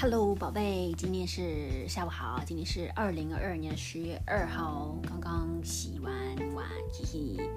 [0.00, 6.10] Hello，宝贝，今天是下午好，今天是二零二二年十月二号，刚刚洗完
[6.54, 7.04] 碗，嘿
[7.36, 7.50] 嘿。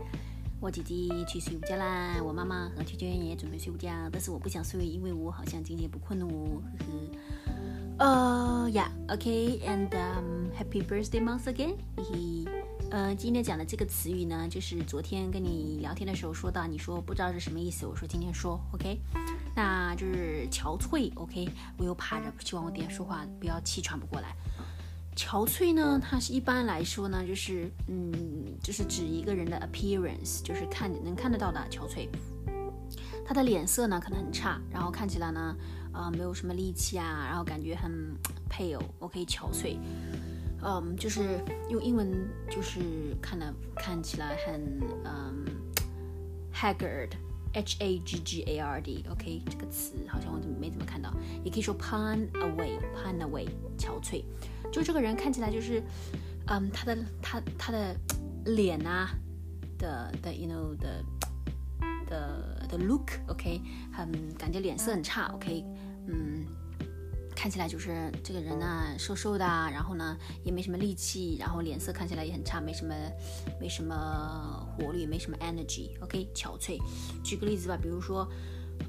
[0.59, 0.93] 我姐姐
[1.25, 8.05] 去睡午觉啦，我妈妈和娟娟也准备睡午觉，但是我不想睡，因为我好像今天不困哦，呵呵。
[8.05, 9.87] 呃呀，OK，and
[10.51, 12.45] happy birthday once again，嘿嘿。
[12.91, 18.99] 呃，今天讲的这个词语呢，就是昨天跟你聊天的时候说到，你说不知道是什么意思，我说今天说，OK。
[19.55, 24.35] 那就是憔悴，OK，我又趴着，希望我点说话不要气喘不过来。
[25.15, 28.11] 憔悴呢，它是一般来说呢，就是嗯，
[28.63, 32.09] 就是指一个人的 appearance，就是看能看得到的憔悴。
[33.25, 35.55] 他的脸色呢可能很差，然后看起来呢，
[35.93, 38.17] 呃，没有什么力气啊，然后感觉很
[38.49, 39.77] pale，OK，憔悴。
[40.63, 41.39] 嗯，就是
[41.69, 42.11] 用英文
[42.49, 42.81] 就是
[43.21, 45.45] 看的看起来很嗯
[46.53, 47.11] haggard。
[47.53, 53.47] H A G G A R D，OK，这个词好像我怎么没怎么看到，也可以说 pine away，pine away，
[53.77, 54.23] 憔悴，
[54.71, 55.81] 就这个人看起来就是，
[56.47, 57.95] 嗯，他的他他的
[58.45, 59.09] 脸啊
[59.77, 61.03] 的的，you know 的
[62.07, 65.63] 的的 look，OK，很感觉脸色很差，OK，
[66.07, 66.45] 嗯。
[67.35, 72.93] 看起来就是这个人呢，瘦瘦的，然后呢也没什么力气，然后脸色看起来也很差，没什么
[73.59, 76.79] 没什么活力，没什么 energy，OK，憔悴。
[77.23, 78.27] 举个例子吧，比如说，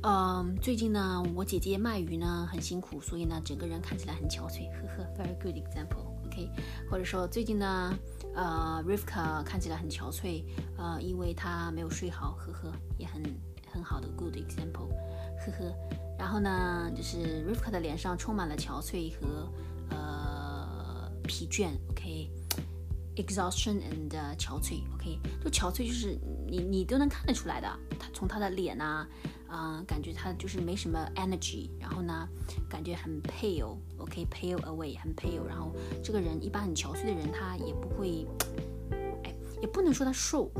[0.02, 6.48] 嗯，最近呢我姐姐卖鱼呢很辛苦，所以呢整个人看起来很憔悴，呵呵，very good example，OK。
[6.90, 7.98] 或者说最近呢，
[8.34, 10.44] 呃，Rivka 看起来很憔悴，
[10.76, 13.22] 呃，因为她没有睡好，呵呵，也很
[13.74, 14.88] 很好的 good example，
[15.44, 15.74] 呵呵。
[16.16, 19.52] 然后呢，就是 Rivka 的脸上充满了憔悴和
[19.90, 24.08] 呃疲倦，OK，exhaustion and
[24.38, 29.04] 憔悴，OK，就憔悴就是你你都能看得出来的，他从他的脸呐，
[29.50, 32.28] 嗯，感觉他就是没什么 energy，然后呢，
[32.70, 38.24] 感觉很 pale，OK，pale away，很 pale，然后这个人一般很憔悴的人，他也不会。
[39.24, 40.50] 哎也不能说他瘦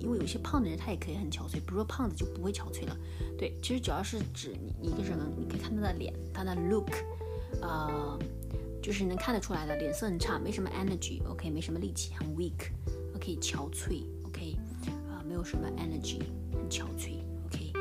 [0.00, 2.96] 因为有些胖的人他也可以很憔悴，不是说胖子就不会憔悴了。
[3.38, 6.90] 对，其实主要是指你一个人，你可以看他的脸，他的 look，
[7.60, 8.18] 呃，
[8.82, 14.56] 就是能看得出来的，脸色很差，没什么 energy，OK，没什么力气，很 weak，OK，憔悴，OK，
[15.10, 16.20] 啊，没有什么 energy，
[16.52, 17.72] 很憔悴，OK，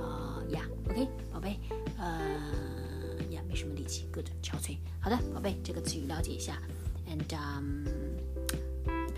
[0.00, 1.58] 啊呀，OK，宝贝，
[1.98, 4.76] 呃呀，没什么力气，good，憔悴。
[5.00, 6.60] 好的，宝贝，这个词语了解一下
[7.08, 7.86] ，and um。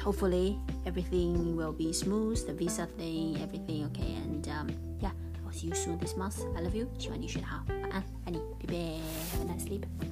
[0.01, 0.57] hopefully
[0.88, 4.16] everything will be smooth, the visa thing, everything okay.
[4.24, 4.68] And um,
[5.00, 5.12] yeah,
[5.46, 6.40] I'll see you soon this month.
[6.58, 6.88] I love you.
[6.98, 9.00] 希望你学得好，晚安，爱你，贝贝，
[9.34, 10.06] Have a nice sleep.